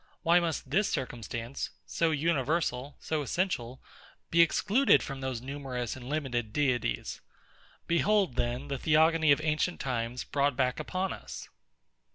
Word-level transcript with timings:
Why 0.23 0.39
must 0.39 0.71
this 0.71 0.89
circumstance, 0.89 1.69
so 1.85 2.09
universal, 2.09 2.95
so 2.99 3.21
essential, 3.21 3.83
be 4.31 4.41
excluded 4.41 5.03
from 5.03 5.21
those 5.21 5.41
numerous 5.43 5.95
and 5.95 6.09
limited 6.09 6.51
deities? 6.51 7.21
Behold, 7.85 8.35
then, 8.35 8.67
the 8.69 8.79
theogony 8.79 9.31
of 9.31 9.39
ancient 9.43 9.79
times 9.79 10.23
brought 10.23 10.55
back 10.55 10.79
upon 10.79 11.13
us. 11.13 11.49